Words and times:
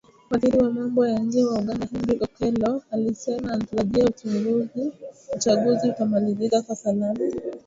Waziri 0.29 0.57
wa 0.57 0.69
Mambo 0.71 1.07
ya 1.07 1.19
Nje 1.19 1.43
wa 1.45 1.59
Uganda 1.59 1.85
Henry 1.91 2.19
Okello 2.25 2.67
Oryem 2.67 2.81
alisema 2.91 3.51
anatarajia 3.53 4.05
uchaguzi 5.35 5.89
utamalizika 5.89 6.61
kwa 6.61 6.75
salama 6.75 7.19